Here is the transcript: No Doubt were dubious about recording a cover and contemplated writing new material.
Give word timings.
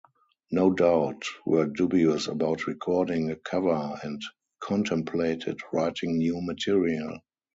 No 0.49 0.71
Doubt 0.71 1.25
were 1.45 1.67
dubious 1.67 2.25
about 2.27 2.65
recording 2.65 3.29
a 3.29 3.35
cover 3.35 3.99
and 4.01 4.19
contemplated 4.59 5.59
writing 5.71 6.17
new 6.17 6.41
material. 6.41 7.19